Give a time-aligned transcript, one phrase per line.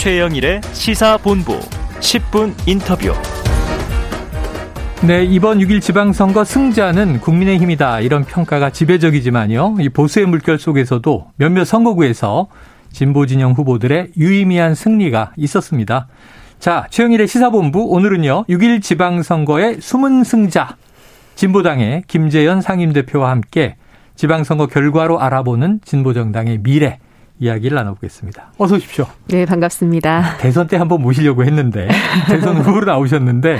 [0.00, 1.60] 최영일의 시사본부
[2.00, 3.12] 10분 인터뷰.
[5.06, 8.00] 네, 이번 6일 지방선거 승자는 국민의힘이다.
[8.00, 9.76] 이런 평가가 지배적이지만요.
[9.78, 12.46] 이 보수의 물결 속에서도 몇몇 선거구에서
[12.90, 16.08] 진보 진영 후보들의 유의미한 승리가 있었습니다.
[16.58, 18.46] 자, 최영일의 시사본부 오늘은요.
[18.48, 20.78] 6일 지방선거의 숨은 승자
[21.34, 23.76] 진보당의 김재현 상임대표와 함께
[24.16, 27.00] 지방선거 결과로 알아보는 진보정당의 미래
[27.40, 28.52] 이야기를 나눠보겠습니다.
[28.58, 29.06] 어서 오십시오.
[29.28, 30.36] 네, 반갑습니다.
[30.38, 31.88] 대선 때 한번 모시려고 했는데
[32.28, 33.58] 대선 후보로 나오셨는데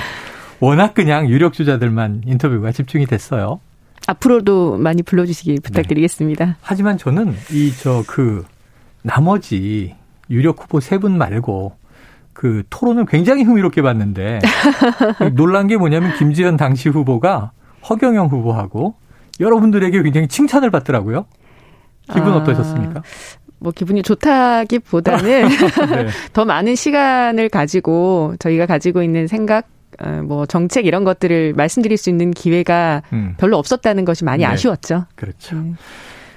[0.60, 3.58] 워낙 그냥 유력 주자들만 인터뷰가 집중이 됐어요.
[4.06, 5.60] 앞으로도 많이 불러주시기 네.
[5.62, 6.44] 부탁드리겠습니다.
[6.44, 6.54] 네.
[6.60, 8.44] 하지만 저는 이 저 그
[9.02, 9.94] 나머지
[10.28, 11.72] 유력 후보 세 분 말고
[12.34, 14.40] 그 토론을 굉장히 흥미롭게 봤는데
[15.34, 17.52] 놀란 게 뭐냐면 김지현 당시 후보가
[17.88, 18.94] 허경영 후보하고
[19.40, 21.24] 여러분들에게 굉장히 칭찬을 받더라고요.
[22.12, 23.02] 기분 아, 어떠셨습니까?
[23.60, 26.08] 뭐 기분이 좋다기보다는 네.
[26.32, 29.68] 더 많은 시간을 가지고 저희가 가지고 있는 생각
[30.00, 33.34] 어, 뭐 정책 이런 것들을 말씀드릴 수 있는 기회가 음.
[33.36, 34.46] 별로 없었다는 것이 많이 네.
[34.46, 35.06] 아쉬웠죠.
[35.14, 35.56] 그렇죠.
[35.56, 35.74] 네.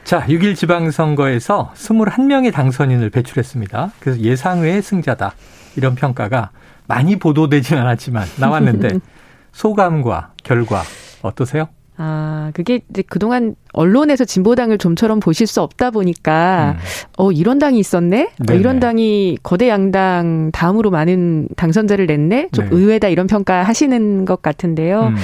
[0.03, 3.93] 자, 6일 지방선거에서 21명의 당선인을 배출했습니다.
[3.99, 5.33] 그래서 예상외의 승자다.
[5.77, 6.51] 이런 평가가
[6.87, 8.99] 많이 보도되진 않았지만 나왔는데
[9.53, 10.83] 소감과 결과
[11.21, 11.69] 어떠세요?
[11.97, 16.83] 아, 그게 이제 그동안 언론에서 진보당을 좀처럼 보실 수 없다 보니까, 음.
[17.17, 18.31] 어, 이런 당이 있었네?
[18.49, 22.49] 어, 이런 당이 거대 양당 다음으로 많은 당선자를 냈네?
[22.51, 22.75] 좀 네.
[22.75, 25.07] 의외다 이런 평가 하시는 것 같은데요.
[25.07, 25.15] 음.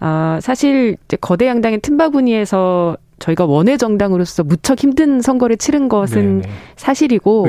[0.00, 6.54] 아, 사실 이제 거대 양당의 틈바구니에서 저희가 원외 정당으로서 무척 힘든 선거를 치른 것은 네네.
[6.76, 7.44] 사실이고.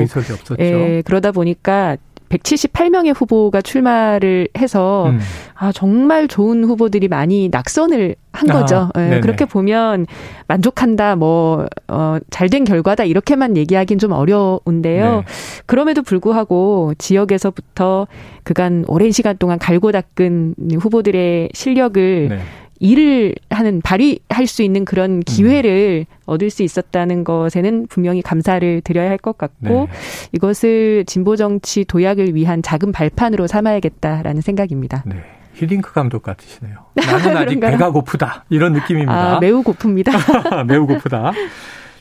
[0.60, 1.96] 예, 그러다 보니까
[2.32, 5.20] 178명의 후보가 출마를 해서 음.
[5.54, 8.88] 아 정말 좋은 후보들이 많이 낙선을 한 거죠.
[8.94, 10.06] 아, 네, 그렇게 보면
[10.48, 15.16] 만족한다, 뭐 어, 잘된 결과다 이렇게만 얘기하기는 좀 어려운데요.
[15.16, 15.22] 네.
[15.66, 18.06] 그럼에도 불구하고 지역에서부터
[18.42, 22.38] 그간 오랜 시간 동안 갈고 닦은 후보들의 실력을 네.
[22.82, 26.14] 일을 하는 발휘할 수 있는 그런 기회를 음.
[26.26, 29.86] 얻을 수 있었다는 것에는 분명히 감사를 드려야 할 것 같고 네.
[30.32, 35.04] 이것을 진보 정치 도약을 위한 작은 발판으로 삼아야겠다라는 생각입니다.
[35.06, 35.22] 네.
[35.54, 36.76] 히딩크 감독 같으시네요.
[36.96, 38.46] 나는 아직 배가 고프다.
[38.50, 39.36] 이런 느낌입니다.
[39.36, 40.64] 아, 매우 고픕니다.
[40.66, 41.30] 매우 고프다.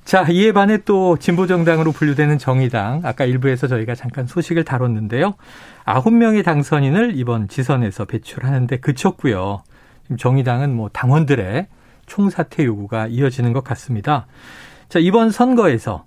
[0.03, 3.01] 자, 이에 반해 또 진보정당으로 분류되는 정의당.
[3.03, 5.35] 아까 일부에서 저희가 잠깐 소식을 다뤘는데요.
[5.85, 9.61] 아홉 명의 당선인을 이번 지선에서 배출하는데 그쳤고요.
[10.17, 11.67] 정의당은 뭐 당원들의
[12.05, 14.27] 총사퇴 요구가 이어지는 것 같습니다.
[14.89, 16.05] 자, 이번 선거에서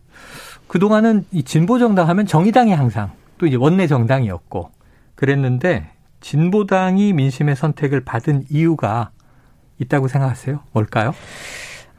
[0.67, 4.71] 그동안은 이 진보 정당 하면 정의당이 항상 또 이제 원내 정당이었고
[5.15, 9.11] 그랬는데 진보당이 민심의 선택을 받은 이유가
[9.79, 10.61] 있다고 생각하세요?
[10.73, 11.15] 뭘까요?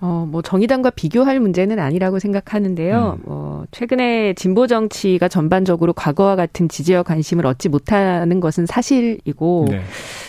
[0.01, 3.17] 어, 뭐 정의당과 비교할 문제는 아니라고 생각하는데요.
[3.19, 3.23] 음.
[3.25, 9.81] 어, 최근에 진보 정치가 전반적으로 과거와 같은 지지와 관심을 얻지 못하는 것은 사실이고 네.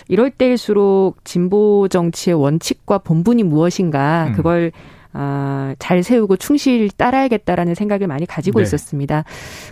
[0.09, 4.33] 이럴 때일수록 진보 정치의 원칙과 본분이 무엇인가 음.
[4.35, 4.73] 그걸
[5.19, 8.65] 아, 잘 세우고 충실 따라야겠다라는 생각을 많이 가지고 네.
[8.65, 9.25] 있었습니다.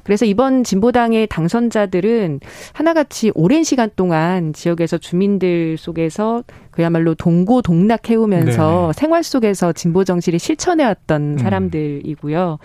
[0.03, 2.41] 그래서 이번 진보당의 당선자들은
[2.73, 8.99] 하나같이 오랜 시간 동안 지역에서 주민들 속에서 그야말로 동고동락 해오면서 네.
[8.99, 11.39] 생활 속에서 진보 정치를 실천해왔던 음.
[11.39, 12.59] 사람들이고요.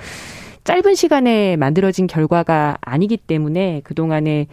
[0.63, 4.47] 짧은 시간에 만들어진 결과가 아니기 때문에 그동안에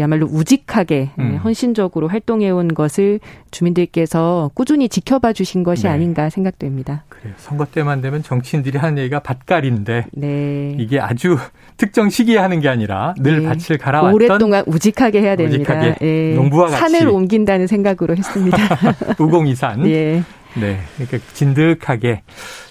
[0.00, 1.36] 그야말로 우직하게 음.
[1.44, 5.90] 헌신적으로 활동해온 것을 주민들께서 꾸준히 지켜봐 주신 것이 네.
[5.90, 7.04] 아닌가 생각됩니다.
[7.10, 7.34] 그래요.
[7.36, 10.74] 선거 때만 되면 정치인들이 하는 얘기가 밭갈인데 네.
[10.78, 11.36] 이게 아주
[11.76, 13.48] 특정 시기에 하는 게 아니라 늘 네.
[13.48, 15.74] 밭을 갈아왔던 오랫동안 우직하게 해야 됩니다.
[15.74, 16.34] 우직하게 예.
[16.34, 18.56] 농부와 같이 산을 옮긴다는 생각으로 했습니다.
[19.20, 19.86] 우공이산.
[19.86, 20.22] 예.
[20.58, 20.80] 네.
[20.98, 22.22] 이렇게 진득하게.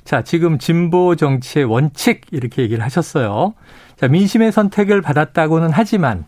[0.04, 3.54] 자, 지금 진보 정치의 원칙 이렇게 얘기를 하셨어요.
[3.98, 6.26] 자, 민심의 선택을 받았다고는 하지만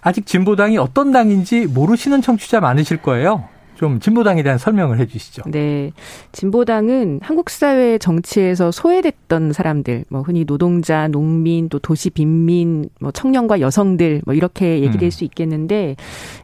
[0.00, 3.48] 아직 진보당이 어떤 당인지 모르시는 청취자 많으실 거예요.
[3.76, 5.42] 좀 진보당에 대한 설명을 해 주시죠.
[5.46, 5.92] 네.
[6.32, 13.60] 진보당은 한국 사회 정치에서 소외됐던 사람들, 뭐 흔히 노동자, 농민, 또 도시 빈민, 뭐 청년과
[13.60, 15.10] 여성들 뭐 이렇게 얘기될 음.
[15.10, 15.96] 수 있겠는데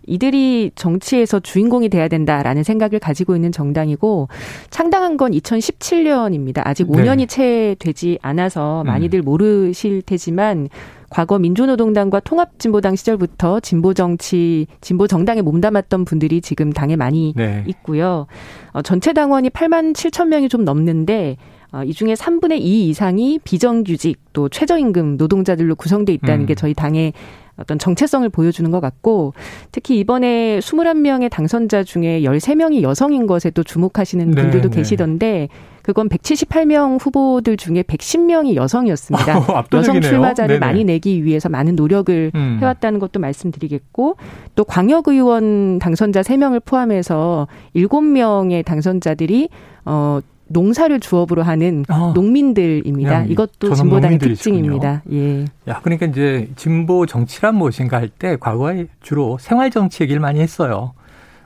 [0.07, 4.29] 이들이 정치에서 주인공이 돼야 된다라는 생각을 가지고 있는 정당이고
[4.71, 6.63] 창당한 건 2017년입니다.
[6.65, 7.27] 아직 5년이 네.
[7.27, 9.25] 채 되지 않아서 많이들 음.
[9.25, 10.69] 모르실 테지만
[11.11, 17.65] 과거 민주노동당과 통합진보당 시절부터 진보 정치, 진보 정당에 몸담았던 분들이 지금 당에 많이 네.
[17.67, 18.27] 있고요.
[18.73, 21.37] 어, 전체 당원이 8만 7천 명이 좀 넘는데
[21.73, 26.47] 어, 이 중에 3분의 2 이상이 비정규직 또 최저임금 노동자들로 구성돼 있다는 음.
[26.47, 27.13] 게 저희 당의
[27.57, 29.35] 어떤 정체성을 보여주는 것 같고
[29.71, 34.77] 특히 이번에 21명의 당선자 중에 13명이 여성인 것에 또 주목하시는 네, 분들도 네.
[34.77, 35.49] 계시던데
[35.83, 39.39] 그건 178명 후보들 중에 110명이 여성이었습니다.
[39.39, 40.67] 어, 여성 출마자를 네네.
[40.67, 42.59] 많이 내기 위해서 많은 노력을 음.
[42.61, 44.17] 해왔다는 것도 말씀드리겠고
[44.55, 49.49] 또 광역의원 당선자 3명을 포함해서 7명의 당선자들이
[49.85, 50.21] 어
[50.53, 52.13] 농사를 주업으로 하는 어.
[52.13, 53.25] 농민들입니다.
[53.25, 55.03] 이것도 진보당의 특징입니다.
[55.13, 55.45] 예.
[55.69, 60.93] 야, 그러니까 이제 진보 정치란 무엇인가 할 때 과거에 주로 생활 정치 얘기를 많이 했어요.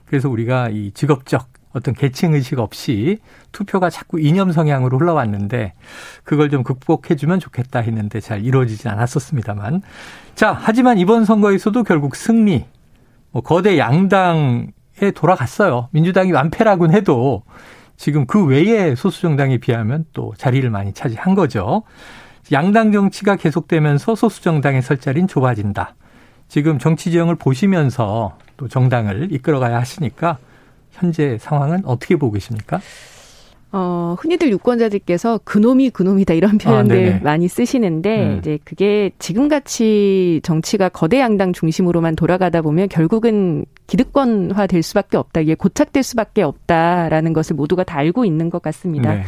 [0.07, 3.19] 그래서 우리가 이 직업적 어떤 계층 의식 없이
[3.53, 5.75] 투표가 자꾸 이념 성향으로 흘러왔는데
[6.23, 9.83] 그걸 좀 극복해 주면 좋겠다 했는데 잘 이루어지지 않았었습니다만.
[10.35, 12.65] 자, 하지만 이번 선거에서도 결국 승리.
[13.33, 15.89] 뭐 거대 양당에 돌아갔어요.
[15.91, 17.43] 민주당이 완패라곤 해도
[17.97, 21.83] 지금 그 외의 소수 정당에 비하면 또 자리를 많이 차지한 거죠.
[22.53, 25.97] 양당 정치가 계속되면서 소수 정당의 설 자리는 좁아진다.
[26.47, 30.39] 지금 정치 지형을 보시면서 또 정당을 이끌어가야 하시니까
[30.95, 32.81] 현재 상황은 어떻게 보고 계십니까?
[33.77, 38.39] 어, 흔히들 유권자들께서 그놈이 그놈이다 이런 표현들 아, 많이 쓰시는데 음.
[38.39, 45.41] 이제 그게 지금같이 정치가 거대 양당 중심으로만 돌아가다 보면 결국은 기득권화 될 수밖에 없다.
[45.41, 49.15] 이게 고착될 수밖에 없다라는 것을 모두가 다 알고 있는 것 같습니다.
[49.15, 49.25] 네.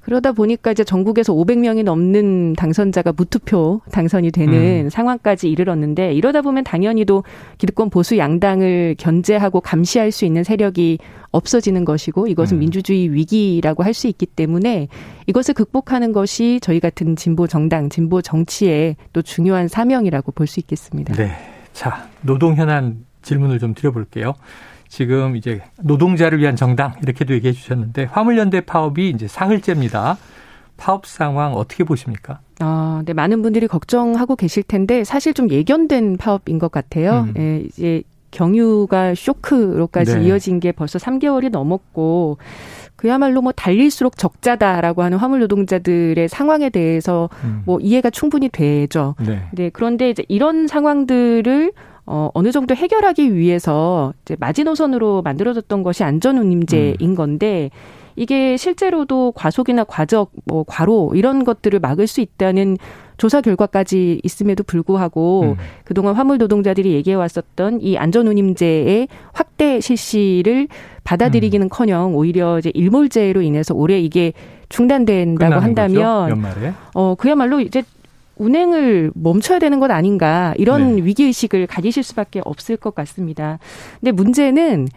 [0.00, 4.90] 그러다 보니까 이제 전국에서 500명이 넘는 당선자가 무투표 당선이 되는 음.
[4.90, 7.22] 상황까지 이르렀는데 이러다 보면 당연히도
[7.58, 10.98] 기득권 보수 양당을 견제하고 감시할 수 있는 세력이
[11.32, 12.60] 없어지는 것이고 이것은 음.
[12.60, 14.88] 민주주의 위기라고 할 수 있기 때문에
[15.26, 21.14] 이것을 극복하는 것이 저희 같은 진보 정당, 진보 정치의 또 중요한 사명이라고 볼 수 있겠습니다.
[21.14, 21.32] 네.
[21.72, 24.34] 자, 노동 현안 질문을 좀 드려볼게요.
[24.90, 30.18] 지금 이제 노동자를 위한 정당 이렇게도 얘기해 주셨는데 화물연대 파업이 이제 사흘째입니다.
[30.76, 32.40] 파업 상황 어떻게 보십니까?
[32.58, 37.28] 아, 네, 많은 분들이 걱정하고 계실 텐데 사실 좀 예견된 파업인 것 같아요.
[37.28, 37.34] 음.
[37.38, 38.02] 예, 이제
[38.32, 40.24] 경유가 쇼크로까지 네.
[40.24, 42.38] 이어진 게 벌써 3개월이 넘었고
[42.96, 47.62] 그야말로 뭐 달릴수록 적자다라고 하는 화물 노동자들의 상황에 대해서 음.
[47.64, 49.14] 뭐 이해가 충분히 되죠.
[49.20, 49.48] 네.
[49.52, 49.70] 네.
[49.72, 51.72] 그런데 이제 이런 상황들을
[52.12, 57.14] 어, 어느 정도 해결하기 위해서 이제 마지노선으로 만들어졌던 것이 안전운임제인 음.
[57.14, 57.70] 건데
[58.16, 62.78] 이게 실제로도 과속이나 과적, 뭐 과로 이런 것들을 막을 수 있다는
[63.16, 65.56] 조사 결과까지 있음에도 불구하고 음.
[65.84, 70.66] 그동안 화물 노동자들이 얘기해 왔었던 이 안전운임제의 확대 실시를
[71.04, 74.32] 받아들이기는커녕 오히려 이제 일몰제로 인해서 올해 이게
[74.68, 76.74] 중단된다고 한다면 거죠?
[76.94, 77.84] 어 그야말로 이제
[78.40, 81.04] 운행을 멈춰야 되는 것 아닌가 이런 네.
[81.04, 83.58] 위기 의식을 가지실 수밖에 없을 것 같습니다.
[84.00, 84.88] 근데 문제는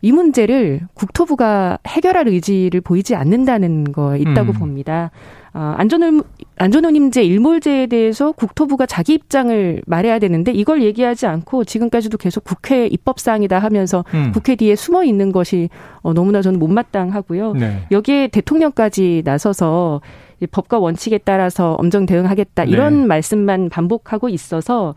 [0.00, 4.54] 이 문제를 국토부가 해결할 의지를 보이지 않는다는 거에 있다고 음.
[4.54, 5.10] 봅니다.
[5.54, 6.22] 어, 안전을
[6.56, 13.58] 안전운임제 일몰제에 대해서 국토부가 자기 입장을 말해야 되는데 이걸 얘기하지 않고 지금까지도 계속 국회 입법사항이다
[13.58, 14.30] 하면서 음.
[14.32, 15.68] 국회 뒤에 숨어 있는 것이
[16.02, 17.54] 어, 너무나 저는 못마땅하고요.
[17.54, 17.82] 네.
[17.90, 20.00] 여기에 대통령까지 나서서
[20.46, 23.06] 법과 원칙에 따라서 엄정 대응하겠다 이런 네.
[23.06, 24.94] 말씀만 반복하고 있어서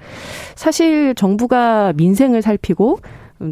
[0.55, 2.99] 사실 정부가 민생을 살피고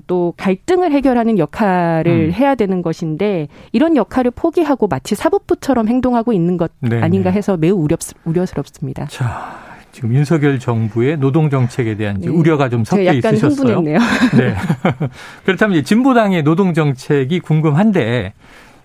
[0.06, 2.32] 또 갈등을 해결하는 역할을 음.
[2.32, 7.98] 해야 되는 것인데 이런 역할을 포기하고 마치 사법부처럼 행동하고 있는 것네 아닌가 해서 매우 우려,
[8.24, 9.08] 우려스럽습니다.
[9.08, 9.58] 자,
[9.92, 12.30] 지금 윤석열 정부의 노동 정책에 대한 네.
[12.30, 13.78] 우려가 좀 섞여 약간 있으셨어요.
[13.78, 14.00] 흥분했네요.
[14.38, 14.56] 네.
[15.46, 18.34] 그렇다면 진보당의 노동 정책이 궁금한데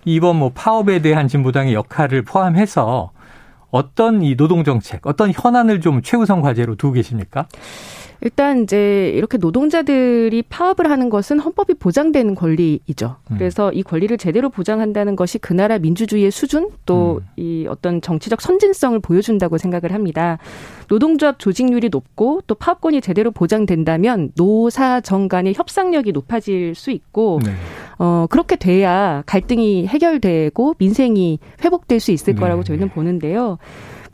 [0.05, 3.12] 이번 뭐 파업에 대한 진보당의 역할을 포함해서
[3.71, 7.46] 어떤 이 노동 정책, 어떤 현안을 좀 최우선 과제로 두고 계십니까?
[8.21, 13.17] 일단 이제 이렇게 노동자들이 파업을 하는 것은 헌법이 보장되는 권리이죠.
[13.31, 13.37] 음.
[13.37, 17.67] 그래서 이 권리를 제대로 보장한다는 것이 그 나라 민주주의의 수준 또이 음.
[17.69, 20.39] 어떤 정치적 선진성을 보여준다고 생각을 합니다.
[20.89, 27.53] 노동조합 조직률이 높고 또 파업권이 제대로 보장된다면 노사 정 간의 협상력이 높아질 수 있고 네.
[27.99, 32.67] 어 그렇게 돼야 갈등이 해결되고 민생이 회복될 수 있을 거라고 네.
[32.69, 33.59] 저희는 보는데요.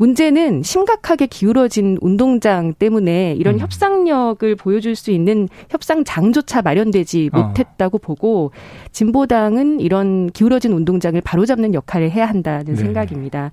[0.00, 3.58] 문제는 심각하게 기울어진 운동장 때문에 이런 음.
[3.60, 7.38] 협상력을 보여줄 수 있는 협상장조차 마련되지 어.
[7.38, 8.50] 못했다고 보고
[8.92, 12.76] 진보당은 이런 기울어진 운동장을 바로잡는 역할을 해야 한다는 네.
[12.76, 13.50] 생각입니다.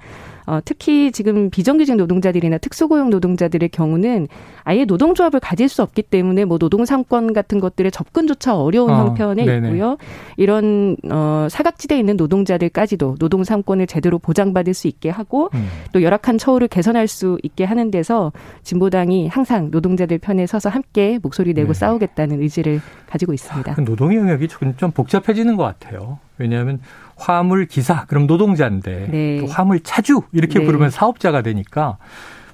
[0.47, 4.29] 어, 특히 지금 비정규직 노동자들이나 특수고용 노동자들의 경우는
[4.63, 9.67] 아예 노동조합을 가질 수 없기 때문에 뭐 노동상권 같은 것들의 접근조차 어려운 어, 형편에 네네.
[9.67, 9.97] 있고요.
[10.37, 15.67] 이런 어, 사각지대에 있는 노동자들까지도 노동상권을 제대로 보장받을 수 있게 하고 음.
[15.91, 18.31] 또 열악한 처우를 개선할 수 있게 하는 데서
[18.63, 21.79] 진보당이 항상 노동자들 편에 서서 함께 목소리 내고 네.
[21.79, 23.73] 싸우겠다는 의지를 가지고 있습니다.
[23.73, 26.19] 그 노동 영역이 좀, 좀 복잡해지는 것 같아요.
[26.37, 26.79] 왜냐하면
[27.15, 29.37] 화물 기사 그럼 노동자인데 네.
[29.39, 30.65] 또 화물 차주 이렇게 네.
[30.65, 31.97] 부르면 사업자가 되니까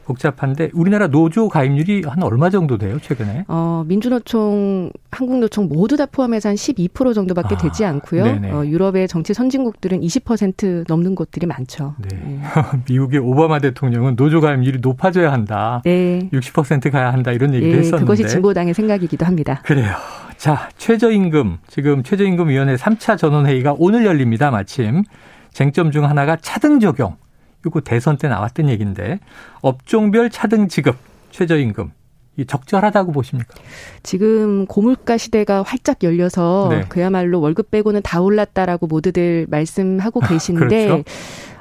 [0.05, 3.45] 복잡한데 우리나라 노조 가입률이 한 얼마 정도 돼요 최근에?
[3.47, 8.23] 어, 민주노총, 한국노총 모두 다 포함해서 한 12% 정도밖에 아, 되지 않고요.
[8.51, 11.95] 어, 유럽의 정치 선진국들은 20% 넘는 곳들이 많죠.
[11.99, 12.17] 네.
[12.17, 12.41] 네.
[12.89, 15.81] 미국의 오바마 대통령은 노조 가입률이 높아져야 한다.
[15.85, 16.29] 네.
[16.31, 19.61] 60% 가야 한다 이런 얘기도 네, 했었는데 그것이 진보당의 생각이기도 합니다.
[19.63, 19.95] 그래요.
[20.43, 24.51] 자, 최저임금 지금 최저임금위원회 3차 전원회의가 오늘 열립니다.
[24.51, 25.03] 마침
[25.53, 27.15] 쟁점 중 하나가 차등 적용.
[27.65, 29.21] 이거 대선 때 나왔던 얘기인데
[29.61, 30.97] 업종별 차등 지급
[31.31, 31.93] 최저임금
[32.35, 33.55] 이 적절하다고 보십니까?
[34.03, 36.83] 지금 고물가 시대가 활짝 열려서 네.
[36.89, 41.03] 그야말로 월급 빼고는 다 올랐다라고 모두들 말씀하고 계신데 그렇죠?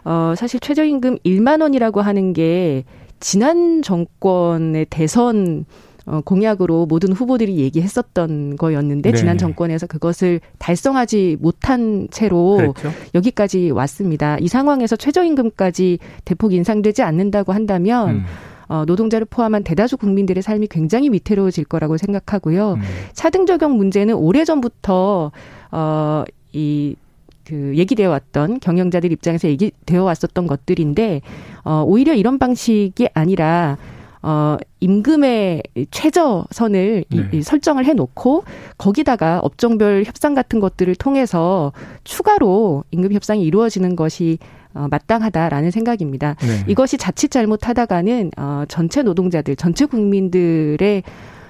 [0.03, 2.83] 어 사실 최저임금 1만 원이라고 하는 게
[3.21, 5.67] 지난 정권의 대선
[6.07, 9.17] 어, 공약으로 모든 후보들이 얘기했었던 거였는데 네.
[9.17, 12.91] 지난 정권에서 그것을 달성하지 못한 채로 그렇죠.
[13.15, 14.37] 여기까지 왔습니다.
[14.41, 18.25] 이 상황에서 최저임금까지 대폭 인상되지 않는다고 한다면 음.
[18.69, 22.75] 어, 노동자를 포함한 대다수 국민들의 삶이 굉장히 위태로워질 거라고 생각하고요.
[22.75, 22.81] 음.
[23.13, 25.31] 차등 적용 문제는 오래전부터
[25.73, 26.97] 어, 이,
[27.45, 31.23] 그 얘기되어 왔던 경영자들 입장에서 얘기되어 왔었던 것들인데
[31.65, 33.79] 어 오히려 이런 방식이 아니라
[34.23, 37.29] 어, 임금의 최저선을 네.
[37.33, 38.45] 이, 설정을 해놓고
[38.79, 41.73] 거기다가 업종별 협상 같은 것들을 통해서
[42.05, 44.39] 추가로 임금 협상이 이루어지는 것이
[44.75, 46.37] 어, 마땅하다라는 생각입니다.
[46.41, 46.65] 네.
[46.67, 51.03] 이것이 자칫 잘못하다가는 어, 전체 노동자들, 전체 국민들의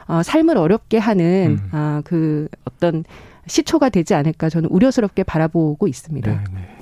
[0.09, 1.69] 어, 삶을 어렵게 하는 음.
[1.73, 3.05] 어, 그 어떤
[3.47, 6.31] 시초가 되지 않을까 저는 우려스럽게 바라보고 있습니다.
[6.31, 6.82] 네, 네.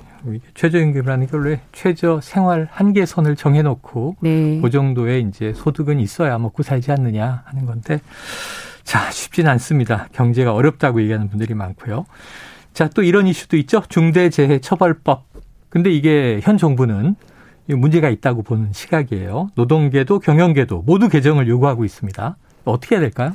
[0.55, 4.61] 최저임금이라는 게 원래 최저 생활 한계선을 정해놓고 네.
[4.61, 8.01] 그 정도의 이제 소득은 있어야 먹고 살지 않느냐 하는 건데
[8.85, 10.09] 자 쉽진 않습니다.
[10.13, 12.07] 경제가 어렵다고 얘기하는 분들이 많고요.
[12.73, 13.83] 자 또 이런 이슈도 있죠.
[13.89, 15.25] 중대재해처벌법.
[15.69, 17.15] 근데 이게 현 정부는
[17.67, 19.51] 문제가 있다고 보는 시각이에요.
[19.55, 22.37] 노동계도 경영계도 모두 개정을 요구하고 있습니다.
[22.65, 23.33] 어떻게 해야 될까요?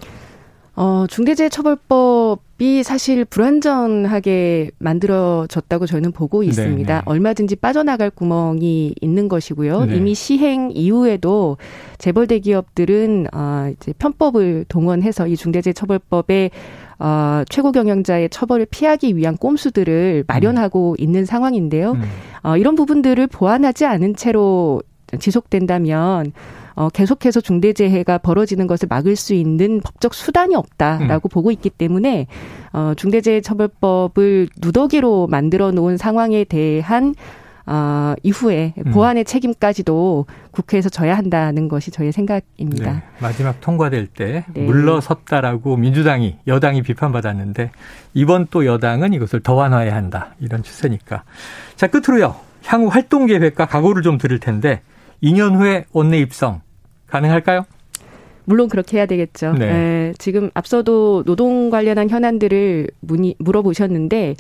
[0.76, 6.88] 어, 중대재해처벌법 이 사실 불완전하게 만들어졌다고 저희는 보고 있습니다.
[6.88, 7.02] 네네.
[7.06, 9.86] 얼마든지 빠져나갈 구멍이 있는 것이고요.
[9.86, 9.98] 네.
[9.98, 11.58] 이미 시행 이후에도
[11.98, 16.52] 재벌 대기업들은 어, 이제 편법을 동원해서 이 중대재해처벌법에
[17.00, 20.96] 어, 최고 경영자의 처벌을 피하기 위한 꼼수들을 마련하고 음.
[20.98, 21.92] 있는 상황인데요.
[21.92, 22.02] 음.
[22.44, 24.82] 어, 이런 부분들을 보완하지 않은 채로
[25.20, 26.34] 지속된다면
[26.76, 31.32] 어, 계속해서 중대재해가 벌어지는 것을 막을 수 있는 법적 수단이 없다라고 음.
[31.32, 32.28] 보고 있기 때문에
[32.74, 37.16] 어, 중대재해처벌법을 누더기로 만들어 놓은 상황에 대한
[37.68, 38.92] 어, 이후에 음.
[38.92, 39.26] 보완의 음.
[39.26, 42.94] 책임까지도 국회에서 져야 한다는 것이 저의 생각입니다.
[42.94, 44.62] 네, 마지막 통과될 때 네.
[44.62, 47.72] 물러섰다라고 민주당이 여당이 비판받았는데
[48.14, 51.24] 이번 또 여당은 이것을 더 완화해야 한다 이런 추세니까
[51.76, 52.36] 자 끝으로요
[52.66, 54.82] 향후 활동 계획과 각오를 좀 들을 텐데
[55.24, 56.62] 2년 후에 원내 입성
[57.08, 57.66] 가능할까요?
[58.46, 59.54] 물론 그렇게 해야 되겠죠.
[59.54, 59.66] 네.
[59.66, 64.36] 에, 예, 지금 앞서도 노동 관련한 현안들을 문의, 물어보셨는데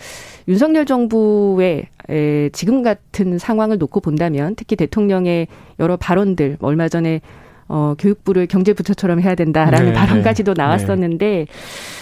[0.48, 5.48] 윤석열 정부의 에, 지금 같은 상황을 놓고 본다면 특히 대통령의
[5.80, 7.22] 여러 발언들 얼마 전에
[7.68, 10.62] 어, 교육부를 경제부처처럼 해야 된다라는 네, 발언까지도 네.
[10.64, 11.46] 나왔었는데 네.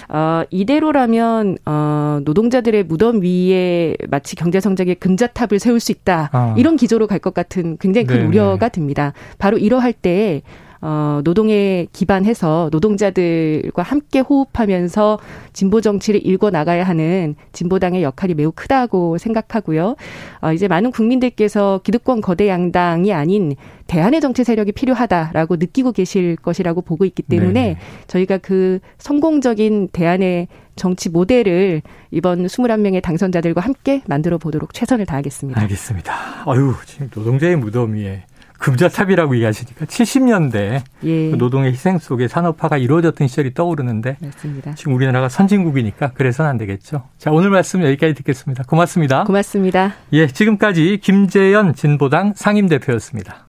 [0.10, 6.54] 어, 이대로라면 어, 노동자들의 무덤 위에 마치 경제 성장의 금자탑을 세울 수 있다 아.
[6.58, 8.74] 이런 기조로 갈 것 같은 굉장히 큰 네, 우려가 네.
[8.74, 9.14] 듭니다.
[9.38, 10.42] 바로 이러할 때
[10.86, 15.18] 어, 노동에 기반해서 노동자들과 함께 호흡하면서
[15.54, 19.96] 진보 정치를 일궈 나가야 하는 진보당의 역할이 매우 크다고 생각하고요.
[20.42, 23.56] 어, 이제 많은 국민들께서 기득권 거대 양당이 아닌
[23.88, 30.50] 대안의 정치 세력이 필요하다라고 느끼고 계실 것이라고 보고 있기 때문에 네 저희가 그 성공적인 대안의
[30.76, 35.62] 정치 모델을 이번 21명의 당선자들과 함께 만들어 보도록 최선을 다하겠습니다.
[35.62, 36.14] 알겠습니다.
[36.46, 38.26] 아유, 지금 노동자의 무덤 위에
[38.64, 41.32] 금자탑이라고 얘기하시니까 70년대 예.
[41.32, 44.76] 그 노동의 희생 속에 산업화가 이루어졌던 시절이 떠오르는데 맞습니다.
[44.76, 47.04] 지금 우리나라가 선진국이니까 그래서는 안 되겠죠.
[47.18, 48.64] 자 오늘 말씀 여기까지 듣겠습니다.
[48.64, 49.26] 고맙습니다.
[49.26, 49.96] 고맙습니다.
[50.14, 53.36] 예, 지금까지 김재연 진보당 상임대표였습니다.